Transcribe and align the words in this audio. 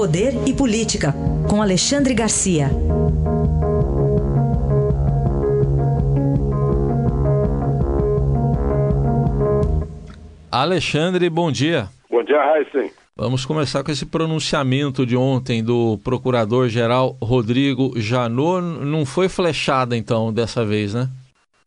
Poder 0.00 0.32
e 0.48 0.54
Política, 0.54 1.12
com 1.46 1.60
Alexandre 1.60 2.14
Garcia. 2.14 2.68
Alexandre, 10.50 11.28
bom 11.28 11.52
dia. 11.52 11.86
Bom 12.10 12.24
dia, 12.24 12.40
Heisen. 12.56 12.90
Vamos 13.14 13.44
começar 13.44 13.84
com 13.84 13.90
esse 13.90 14.06
pronunciamento 14.06 15.04
de 15.04 15.18
ontem 15.18 15.62
do 15.62 15.98
procurador-geral 16.02 17.18
Rodrigo 17.22 17.92
Janot. 18.00 18.62
Não 18.62 19.04
foi 19.04 19.28
flechada, 19.28 19.94
então, 19.94 20.32
dessa 20.32 20.64
vez, 20.64 20.94
né? 20.94 21.10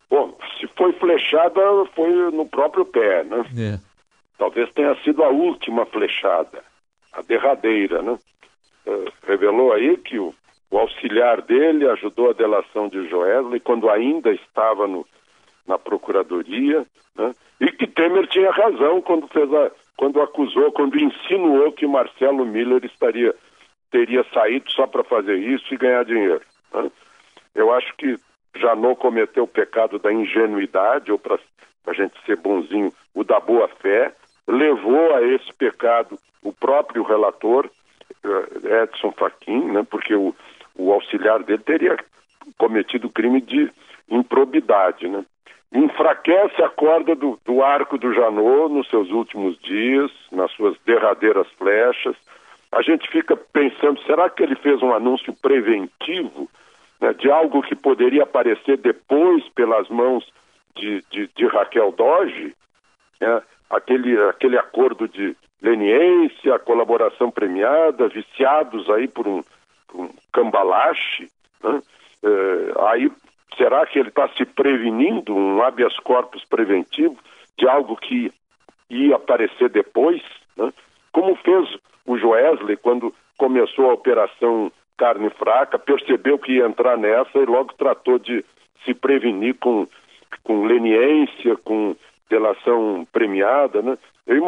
Bom, 0.09 0.35
se 0.59 0.67
foi 0.75 0.91
flechada, 0.93 1.61
foi 1.95 2.09
no 2.31 2.47
próprio 2.47 2.83
pé, 2.83 3.23
né? 3.25 3.45
É. 3.55 3.79
Talvez 4.39 4.71
tenha 4.73 4.95
sido 5.03 5.23
a 5.23 5.29
última 5.29 5.85
flechada, 5.85 6.63
a 7.13 7.21
derradeira, 7.21 8.01
né? 8.01 8.17
Uh, 8.85 9.11
revelou 9.25 9.71
aí 9.71 9.95
que 9.97 10.19
o, 10.19 10.33
o, 10.69 10.77
auxiliar 10.77 11.41
dele 11.41 11.87
ajudou 11.89 12.29
a 12.29 12.33
delação 12.33 12.89
de 12.89 13.07
Joesley 13.07 13.59
quando 13.61 13.89
ainda 13.89 14.31
estava 14.31 14.87
no, 14.87 15.05
na 15.65 15.79
procuradoria, 15.79 16.85
né? 17.15 17.33
E 17.61 17.71
que 17.71 17.87
Temer 17.87 18.27
tinha 18.27 18.51
razão 18.51 19.01
quando 19.01 19.27
fez 19.27 19.51
a, 19.53 19.71
quando 19.95 20.21
acusou, 20.21 20.71
quando 20.71 20.99
insinuou 20.99 21.71
que 21.71 21.87
Marcelo 21.87 22.45
Miller 22.45 22.83
estaria 22.83 23.33
teria 23.93 24.25
saído 24.33 24.71
só 24.71 24.87
para 24.87 25.03
fazer 25.03 25.35
isso 25.35 25.71
e 25.71 25.77
ganhar 25.77 26.03
dinheiro. 26.03 26.41
Né? 26.73 26.91
Eu 27.53 27.71
acho 27.71 27.95
que 27.95 28.17
Janot 28.55 28.99
cometeu 28.99 29.43
o 29.43 29.47
pecado 29.47 29.99
da 29.99 30.11
ingenuidade, 30.11 31.11
ou 31.11 31.19
para 31.19 31.37
a 31.85 31.93
gente 31.93 32.13
ser 32.25 32.37
bonzinho, 32.37 32.91
o 33.13 33.23
da 33.23 33.39
boa 33.39 33.67
fé, 33.67 34.11
levou 34.47 35.15
a 35.15 35.21
esse 35.21 35.51
pecado 35.53 36.17
o 36.41 36.51
próprio 36.51 37.03
relator, 37.03 37.69
eh, 38.23 38.83
Edson 38.83 39.11
Fachin, 39.11 39.71
né? 39.71 39.85
porque 39.89 40.13
o, 40.13 40.35
o 40.75 40.91
auxiliar 40.91 41.43
dele 41.43 41.63
teria 41.63 41.97
cometido 42.57 43.09
crime 43.09 43.41
de 43.41 43.71
improbidade. 44.09 45.07
Né? 45.07 45.25
enfraquece 45.73 46.61
a 46.61 46.69
corda 46.69 47.15
do, 47.15 47.39
do, 47.43 47.63
arco 47.63 47.97
do 47.97 48.13
Janot 48.13 48.71
nos 48.71 48.87
seus 48.89 49.09
últimos 49.09 49.59
dias, 49.59 50.11
nas 50.31 50.51
suas 50.51 50.77
derradeiras 50.85 51.47
flechas. 51.57 52.15
A 52.71 52.81
gente 52.83 53.09
fica 53.09 53.35
pensando, 53.35 53.99
será 54.03 54.29
que 54.29 54.43
ele 54.43 54.55
fez 54.55 54.81
um 54.83 54.93
anúncio 54.93 55.33
preventivo 55.33 56.47
né, 57.01 57.13
de 57.13 57.29
algo 57.29 57.63
que 57.63 57.75
poderia 57.75 58.23
aparecer 58.23 58.77
depois 58.77 59.47
pelas 59.49 59.89
mãos 59.89 60.23
de, 60.75 61.03
de, 61.09 61.27
de 61.35 61.47
Raquel 61.47 61.91
Doge? 61.91 62.53
Né, 63.19 63.41
aquele, 63.69 64.17
aquele 64.29 64.57
acordo 64.57 65.07
de 65.07 65.35
leniência, 65.61 66.59
colaboração 66.59 67.31
premiada, 67.31 68.07
viciados 68.07 68.89
aí 68.89 69.07
por 69.07 69.27
um, 69.27 69.41
por 69.87 70.01
um 70.01 70.09
cambalache. 70.31 71.29
Né? 71.63 71.81
É, 72.23 72.89
aí 72.89 73.11
Será 73.57 73.85
que 73.85 73.99
ele 73.99 74.09
está 74.09 74.27
se 74.29 74.45
prevenindo, 74.45 75.35
um 75.35 75.61
habeas 75.61 75.95
corpus 75.99 76.43
preventivo, 76.45 77.17
de 77.57 77.67
algo 77.67 77.95
que 77.95 78.31
ia 78.89 79.15
aparecer 79.15 79.69
depois? 79.69 80.21
Né? 80.57 80.73
Como 81.11 81.35
fez 81.35 81.77
o 82.05 82.17
Joesley 82.17 82.77
quando 82.77 83.13
começou 83.37 83.89
a 83.89 83.93
operação 83.93 84.71
carne 84.97 85.29
fraca, 85.31 85.77
percebeu 85.77 86.39
que 86.39 86.53
ia 86.53 86.65
entrar 86.65 86.97
nessa 86.97 87.37
e 87.37 87.45
logo 87.45 87.73
tratou 87.73 88.17
de 88.17 88.43
se 88.85 88.93
prevenir 88.93 89.55
com, 89.55 89.87
com 90.43 90.65
leniência, 90.65 91.55
com 91.63 91.95
delação 92.33 93.07
premiada. 93.11 93.81
Né? 93.81 93.97
Eu, 94.25 94.43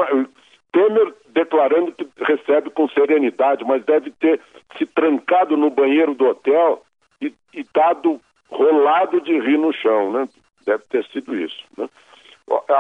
Temer 0.71 1.13
declarando 1.29 1.93
que 1.93 2.05
recebe 2.17 2.69
com 2.69 2.89
serenidade, 2.89 3.63
mas 3.63 3.85
deve 3.85 4.11
ter 4.11 4.41
se 4.77 4.85
trancado 4.85 5.55
no 5.55 5.69
banheiro 5.69 6.13
do 6.13 6.25
hotel 6.25 6.81
e, 7.21 7.33
e 7.53 7.65
dado 7.73 8.19
rolado 8.49 9.21
de 9.21 9.39
rir 9.39 9.57
no 9.57 9.71
chão, 9.71 10.11
né? 10.11 10.27
Deve 10.65 10.83
ter 10.89 11.05
sido 11.05 11.33
isso. 11.33 11.63
Né? 11.77 11.87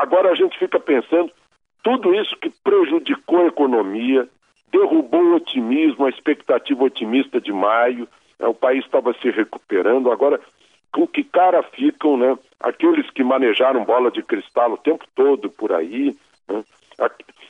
Agora 0.01 0.31
a 0.31 0.35
gente 0.35 0.59
fica 0.59 0.77
pensando, 0.77 1.31
tudo 1.83 2.13
isso 2.13 2.35
que 2.37 2.49
prejudicou 2.49 3.43
a 3.43 3.47
economia, 3.47 4.27
derrubou 4.71 5.21
o 5.21 5.35
otimismo, 5.35 6.05
a 6.05 6.09
expectativa 6.09 6.83
otimista 6.83 7.39
de 7.39 7.53
maio, 7.53 8.09
né? 8.37 8.47
o 8.47 8.53
país 8.53 8.83
estava 8.83 9.13
se 9.13 9.29
recuperando, 9.29 10.11
agora 10.11 10.41
com 10.91 11.07
que 11.07 11.23
cara 11.23 11.63
ficam 11.63 12.17
né? 12.17 12.37
Aqueles 12.65 13.07
que 13.11 13.23
manejaram 13.23 13.85
bola 13.85 14.09
de 14.09 14.23
cristal 14.23 14.73
o 14.73 14.77
tempo 14.77 15.05
todo 15.13 15.51
por 15.51 15.71
aí. 15.71 16.17
Né? 16.49 16.63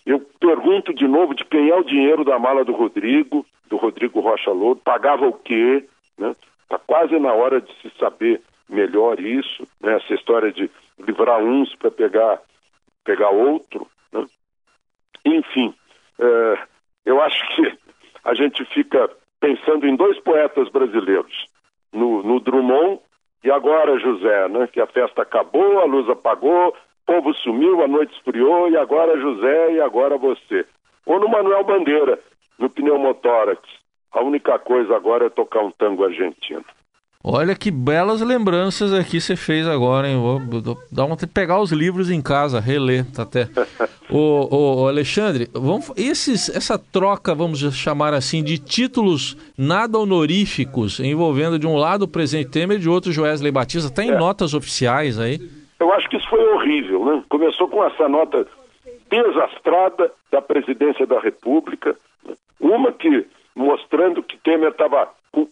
Eu 0.06 0.20
pergunto 0.40 0.94
de 0.94 1.08
novo 1.08 1.34
de 1.34 1.46
quem 1.46 1.70
é 1.70 1.76
o 1.76 1.86
dinheiro 1.86 2.26
da 2.26 2.38
mala 2.38 2.66
do 2.66 2.74
Rodrigo, 2.74 3.46
do 3.70 3.78
Rodrigo 3.78 4.20
Rocha 4.20 4.52
Louro, 4.52 4.80
pagava 4.84 5.26
o 5.26 5.32
quê? 5.32 5.86
Né? 6.18 6.36
Está 6.64 6.78
quase 6.80 7.18
na 7.18 7.32
hora 7.32 7.62
de 7.62 7.74
se 7.82 7.90
saber 7.98 8.42
melhor 8.68 9.18
isso, 9.20 9.66
né? 9.80 9.96
essa 9.96 10.14
história 10.14 10.52
de 10.52 10.70
livrar 11.00 11.42
uns 11.42 11.74
para 11.76 11.90
pegar, 11.90 12.42
pegar 13.06 13.30
outro. 13.30 13.88
Né? 14.12 14.26
Enfim, 15.24 15.74
é, 16.20 16.60
eu 17.06 17.22
acho 17.22 17.56
que 17.56 17.78
a 18.26 18.34
gente 18.34 18.66
fica 18.66 19.10
pensando 19.40 19.88
em 19.88 19.96
dois 19.96 20.20
poetas 20.20 20.68
brasileiros, 20.68 21.48
no, 21.94 22.22
no 22.22 22.42
Drummond 22.42 23.00
e 23.46 23.52
agora 23.52 24.00
José, 24.00 24.48
né? 24.48 24.66
que 24.66 24.82
a 24.82 24.88
festa 24.88 25.22
acabou, 25.22 25.80
a 25.80 25.86
luz 25.86 26.10
apagou, 26.10 26.70
o 26.70 26.74
povo 27.06 27.32
sumiu, 27.36 27.84
a 27.84 27.88
noite 27.88 28.12
esfriou 28.16 28.68
e 28.70 28.76
agora 28.76 29.20
José 29.20 29.74
e 29.74 29.82
agora 29.82 30.18
você. 30.18 30.66
Ou 31.06 31.20
no 31.20 31.30
Manuel 31.30 31.64
Bandeira, 31.64 32.20
no 32.58 32.72
pneumotórax, 32.72 33.62
a 34.12 34.24
única 34.24 34.58
coisa 34.58 34.96
agora 34.96 35.28
é 35.28 35.30
tocar 35.30 35.60
um 35.60 35.70
tango 35.70 36.04
argentino. 36.04 36.66
Olha 37.28 37.56
que 37.56 37.72
belas 37.72 38.22
lembranças 38.22 38.94
aqui 38.94 39.20
você 39.20 39.36
fez 39.36 39.68
agora, 39.68 40.08
hein? 40.08 40.18
Vou, 40.18 40.78
dá 40.92 41.06
uma 41.06 41.18
pegar 41.34 41.60
os 41.60 41.72
livros 41.72 42.12
em 42.12 42.22
casa, 42.22 42.60
reler, 42.60 43.04
tá 43.12 43.24
até. 43.24 43.48
o, 44.12 44.84
o, 44.84 44.88
Alexandre, 44.88 45.50
vamos, 45.52 45.92
esses, 45.98 46.56
essa 46.56 46.78
troca, 46.78 47.34
vamos 47.34 47.60
chamar 47.76 48.14
assim, 48.14 48.44
de 48.44 48.60
títulos 48.60 49.36
nada 49.58 49.98
honoríficos, 49.98 51.00
envolvendo 51.00 51.58
de 51.58 51.66
um 51.66 51.76
lado 51.76 52.04
o 52.04 52.08
presidente 52.08 52.52
Temer 52.52 52.78
e 52.78 52.82
de 52.82 52.90
outro 52.90 53.12
Joesley 53.12 53.52
Batista, 53.52 53.92
tem 53.92 54.12
é. 54.12 54.18
notas 54.18 54.54
oficiais 54.54 55.20
aí? 55.20 55.40
Eu 55.80 55.92
acho 55.94 56.08
que 56.08 56.18
isso 56.18 56.30
foi 56.30 56.44
horrível, 56.54 57.04
né? 57.06 57.24
Começou 57.28 57.68
com 57.68 57.84
essa 57.84 58.08
nota 58.08 58.46
desastrada 59.10 60.12
da 60.32 60.42
presidência 60.42 61.08
da 61.08 61.20
República, 61.20 61.96
uma 62.60 62.92
que 62.92 63.26
mostrando 63.56 64.22
que 64.22 64.38
Temer 64.38 64.70
estava 64.70 65.10
com, 65.32 65.48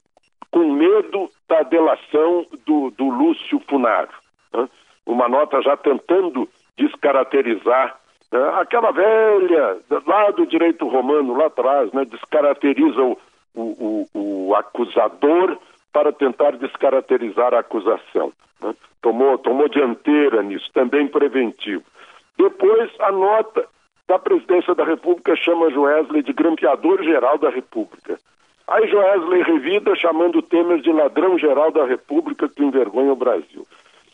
com, 0.52 0.72
medo 0.74 1.30
da 1.48 1.64
delação 1.84 2.46
do, 2.66 2.92
do 2.92 3.10
Lúcio 3.10 3.62
Funaro. 3.68 4.10
Né? 4.54 4.70
Uma 5.06 5.28
nota 5.28 5.62
já 5.62 5.76
tentando 5.76 6.48
descaracterizar 6.78 7.98
né? 8.32 8.40
aquela 8.56 8.92
velha, 8.92 9.78
lá 10.08 10.32
do 10.32 10.46
direito 10.46 10.88
romano, 10.88 11.36
lá 11.36 11.48
atrás, 11.48 11.92
né? 11.92 12.06
descaracteriza 12.06 13.02
o, 13.02 13.18
o, 13.54 14.08
o, 14.14 14.48
o 14.48 14.56
acusador 14.56 15.58
para 15.92 16.12
tentar 16.12 16.52
descaracterizar 16.58 17.54
a 17.54 17.60
acusação. 17.60 18.32
Né? 18.62 18.74
Tomou, 19.02 19.38
tomou 19.38 19.68
dianteira 19.68 20.42
nisso, 20.42 20.70
também 20.74 21.08
preventivo. 21.08 21.84
Depois, 22.38 22.90
a 23.00 23.12
nota 23.12 23.68
da 24.08 24.18
presidência 24.18 24.74
da 24.74 24.84
República 24.84 25.36
chama 25.36 25.70
Joesley 25.70 26.24
de 26.24 26.34
grampeador-geral 26.34 27.38
da 27.38 27.50
República. 27.50 28.18
Aí 28.74 28.88
Joesley 28.88 29.44
revida 29.44 29.96
chamando 29.96 30.42
Temer 30.42 30.82
de 30.82 30.92
ladrão-geral 30.92 31.72
da 31.72 31.86
República 31.86 32.50
que 32.50 32.64
envergonha 32.64 33.14
o 33.14 33.16
Brasil. 33.16 33.68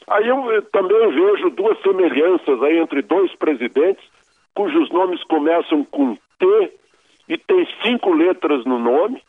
Aí 0.05 0.27
eu 0.27 0.51
eh, 0.51 0.59
também 0.73 1.09
vejo 1.11 1.49
duas 1.51 1.81
semelhanças 1.81 2.61
aí 2.63 2.77
entre 2.77 3.01
dois 3.01 3.33
presidentes 3.35 4.03
cujos 4.53 4.89
nomes 4.89 5.23
começam 5.23 5.85
com 5.85 6.17
T 6.37 6.73
e 7.29 7.37
tem 7.37 7.65
cinco 7.81 8.11
letras 8.11 8.65
no 8.65 8.77
nome, 8.77 9.23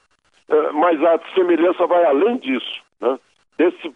eh, 0.49 0.73
mas 0.73 1.01
a 1.05 1.21
semelhança 1.33 1.87
vai 1.87 2.05
além 2.07 2.37
disso, 2.39 2.83
né? 3.01 3.17
Desse, 3.57 3.95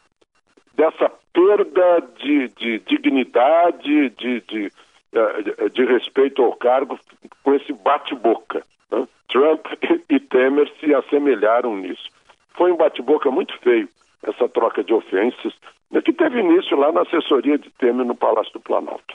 dessa 0.75 1.11
perda 1.33 2.01
de, 2.17 2.49
de 2.51 2.79
dignidade, 2.79 4.11
de, 4.11 4.41
de 4.43 4.73
eh, 5.13 5.69
de 5.69 5.85
respeito 5.85 6.45
ao 6.45 6.53
cargo 6.55 6.97
com 7.43 7.55
esse 7.55 7.73
bate-boca. 7.73 8.65
Né? 8.91 9.07
Trump 9.29 9.67
e 10.09 10.21
Temer 10.21 10.71
se 10.81 10.95
assemelharam 10.95 11.77
nisso. 11.77 12.09
Foi 12.57 12.73
um 12.73 12.77
bate-boca 12.77 13.31
muito 13.31 13.57
feio, 13.59 13.89
essa 14.23 14.49
troca 14.49 14.83
de 14.85 14.93
ofensas, 14.93 15.53
né, 15.91 16.01
que 16.01 16.13
teve 16.13 16.41
início 16.41 16.77
lá 16.77 16.93
na 16.93 17.03
assessoria 17.03 17.59
de 17.59 17.71
Temer 17.71 18.07
no 18.07 18.15
Palácio 18.15 18.53
do 18.53 18.61
Planalto. 18.61 19.15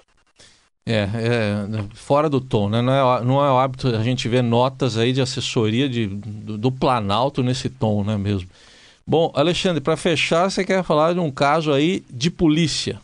É, 0.85 1.03
é, 1.03 1.95
fora 1.95 2.27
do 2.27 2.41
tom, 2.41 2.67
né? 2.67 2.81
Não 2.81 2.93
é, 2.93 3.23
não 3.23 3.45
é 3.45 3.63
hábito 3.63 3.89
a 3.89 4.01
gente 4.01 4.27
ver 4.27 4.41
notas 4.41 4.97
aí 4.97 5.13
de 5.13 5.21
assessoria 5.21 5.87
de, 5.87 6.07
do, 6.07 6.57
do 6.57 6.71
Planalto 6.71 7.43
nesse 7.43 7.69
tom, 7.69 8.03
né 8.03 8.17
mesmo? 8.17 8.49
Bom, 9.05 9.31
Alexandre, 9.35 9.83
para 9.83 9.95
fechar, 9.95 10.49
você 10.49 10.65
quer 10.65 10.83
falar 10.83 11.13
de 11.13 11.19
um 11.19 11.31
caso 11.31 11.71
aí 11.71 12.01
de 12.09 12.31
polícia. 12.31 12.99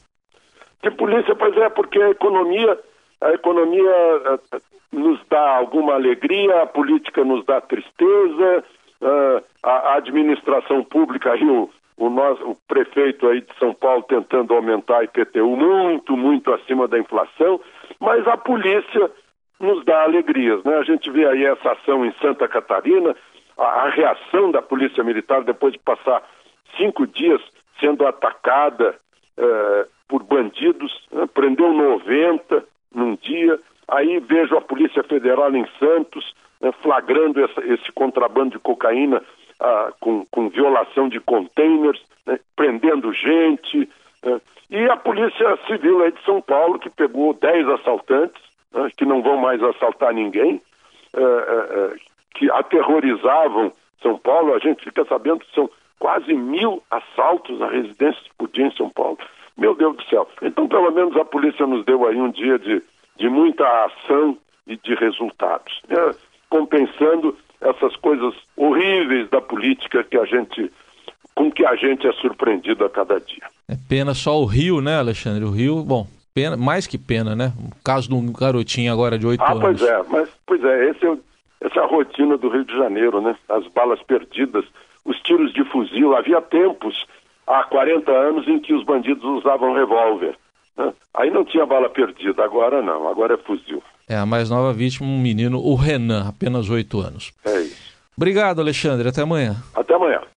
De 0.82 0.90
polícia, 0.92 1.36
pois 1.36 1.56
é, 1.58 1.70
porque 1.70 2.02
a 2.02 2.10
economia, 2.10 2.80
a 3.22 3.32
economia 3.34 3.92
eh, 4.52 4.60
nos 4.96 5.20
dá 5.30 5.58
alguma 5.58 5.94
alegria, 5.94 6.62
a 6.62 6.66
política 6.66 7.24
nos 7.24 7.46
dá 7.46 7.62
tristeza, 7.62 8.64
uh, 9.02 9.44
a, 9.64 9.72
a, 9.72 9.96
administração 9.98 10.84
pública 10.84 11.34
aí, 11.34 11.44
o, 11.44 11.70
o, 11.98 12.10
nosso, 12.10 12.44
o 12.44 12.58
prefeito 12.68 13.28
aí 13.28 13.42
de 13.42 13.54
São 13.60 13.74
Paulo 13.74 14.04
tentando 14.04 14.54
aumentar 14.54 15.00
a 15.00 15.04
IPTU 15.04 15.56
muito, 15.56 16.16
muito 16.16 16.54
acima 16.54 16.88
da 16.88 16.98
inflação, 16.98 17.60
mas 18.00 18.28
a 18.28 18.38
polícia 18.38 19.12
nos 19.60 19.84
dá 19.86 20.04
alegrias. 20.04 20.64
Né? 20.64 20.76
A 20.76 20.84
gente 20.84 21.10
vê 21.12 21.28
aí 21.28 21.46
essa 21.46 21.72
ação 21.72 22.06
em 22.06 22.14
Santa 22.22 22.48
Catarina, 22.48 23.16
a, 23.58 23.64
a 23.64 23.90
reação 23.90 24.52
da 24.52 24.62
Polícia 24.62 25.04
Militar 25.04 25.44
depois 25.44 25.74
de 25.74 25.80
passar 25.80 26.24
cinco 26.78 27.06
dias 27.08 27.42
sendo 27.80 28.06
atacada 28.08 28.96
eh, 29.38 29.86
por 30.08 30.24
bandidos, 30.24 30.92
né? 31.12 31.28
prendeu 31.34 31.74
90 31.74 32.64
num 32.94 33.16
dia, 33.16 33.60
aí 33.88 34.20
vejo 34.20 34.58
a 34.58 34.62
Polícia 34.62 35.04
Federal 35.04 35.56
em 35.56 35.66
Santos 35.80 36.34
né, 36.62 36.72
flagrando 36.82 37.44
essa, 37.44 37.62
esse 37.66 37.92
contrabando 37.92 38.52
de 38.52 38.60
cocaína 38.60 39.22
ah, 39.60 39.94
com, 40.00 40.26
com, 40.32 40.50
violação 40.50 41.08
de 41.08 41.20
containers, 41.20 42.02
né, 42.26 42.40
prendendo 42.56 43.14
gente, 43.14 43.90
né? 44.24 44.42
e 44.70 44.90
a 44.90 44.98
Polícia 44.98 45.58
Civil 45.68 46.02
aí 46.02 46.12
de 46.12 46.24
São 46.24 46.42
Paulo 46.42 46.80
que 46.80 46.90
pegou 46.90 47.34
10 47.34 47.70
assaltantes, 47.70 48.42
né, 48.74 48.90
que 48.98 49.06
não 49.06 49.22
vão 49.22 49.38
mais 49.38 49.62
assaltar 49.62 50.14
ninguém, 50.14 50.62
eh, 51.16 51.20
eh, 51.22 51.96
que 52.34 52.52
aterrorizavam 52.52 53.72
São 54.02 54.18
Paulo, 54.18 54.54
a 54.54 54.60
gente 54.60 54.84
fica 54.84 55.06
sabendo 55.06 55.40
que 55.40 55.54
são 55.54 55.70
quase 56.00 56.34
mil 56.34 56.84
assaltos 56.92 57.62
a 57.62 57.70
residências 57.70 58.28
por 58.38 58.50
dia 58.50 58.68
em 58.68 58.76
São 58.76 58.90
Paulo. 58.90 59.18
Meu 59.58 59.74
Deus 59.74 59.96
do 59.96 60.04
céu. 60.04 60.28
Então, 60.42 60.68
pelo 60.68 60.92
menos 60.92 61.16
a 61.16 61.24
polícia 61.24 61.66
nos 61.66 61.86
deu 61.86 62.06
aí 62.06 62.18
um 62.18 62.30
dia 62.30 62.60
de, 62.60 62.84
de 63.18 63.30
muita 63.30 63.66
ação 63.86 64.38
e 64.68 64.78
de 64.78 64.96
resultados, 64.96 65.82
né? 65.88 66.16
compensando 66.50 67.36
essas 67.62 67.96
coisas 67.98 68.34
horríveis 68.56 69.30
da 69.30 69.42
política 69.42 70.04
que 70.04 70.18
a 70.18 70.26
gente 70.26 70.72
com 71.34 71.52
que 71.52 71.66
a 71.66 71.76
gente 71.76 72.08
é 72.08 72.14
surpreendido 72.14 72.86
a 72.86 72.90
cada 72.90 73.20
dia. 73.20 73.44
É 73.68 73.76
pena 73.90 74.14
só 74.14 74.40
o 74.40 74.46
Rio, 74.46 74.80
né, 74.80 74.98
Alexandre? 74.98 75.44
O 75.44 75.52
Rio, 75.52 75.84
bom, 75.84 76.08
pena, 76.34 76.56
mais 76.56 76.88
que 76.88 76.98
pena, 76.98 77.36
né? 77.36 77.52
O 77.60 77.84
caso 77.84 78.08
de 78.08 78.16
um 78.16 78.32
garotinho 78.32 78.92
agora 78.92 79.20
de 79.20 79.28
oito 79.28 79.44
ah, 79.44 79.52
anos. 79.52 79.60
Ah, 79.60 79.62
pois 79.62 79.82
é, 79.82 80.04
mas 80.10 80.30
pois 80.46 80.64
é, 80.64 80.90
esse 80.90 81.06
é, 81.06 81.18
essa 81.60 81.80
é 81.80 81.84
a 81.84 81.88
rotina 81.88 82.38
do 82.38 82.48
Rio 82.48 82.64
de 82.64 82.74
Janeiro, 82.78 83.20
né? 83.20 83.36
As 83.50 83.68
balas 83.68 84.02
perdidas, 84.04 84.64
os 85.04 85.20
tiros 85.22 85.54
de 85.54 85.66
fuzil. 85.66 86.16
Havia 86.16 86.42
tempos, 86.42 87.06
há 87.46 87.64
40 87.64 88.10
anos, 88.10 88.48
em 88.48 88.60
que 88.60 88.74
os 88.74 88.86
bandidos 88.86 89.26
usavam 89.26 89.74
revólver. 89.74 90.38
Aí 91.14 91.30
não 91.32 91.46
tinha 91.46 91.66
bala 91.66 91.90
perdida, 91.90 92.44
agora 92.44 92.82
não, 92.82 93.08
agora 93.08 93.36
é 93.36 93.38
fuzil. 93.38 93.82
É, 94.08 94.16
a 94.18 94.26
mais 94.26 94.50
nova 94.50 94.72
vítima, 94.74 95.08
um 95.08 95.20
menino, 95.20 95.60
o 95.60 95.76
Renan, 95.76 96.28
apenas 96.28 96.70
oito 96.70 97.00
anos. 97.00 97.32
É 97.46 97.62
isso. 97.62 97.96
Obrigado, 98.16 98.60
Alexandre. 98.62 99.10
Até 99.10 99.22
amanhã. 99.22 99.56
Até 99.74 99.94
amanhã. 99.94 100.22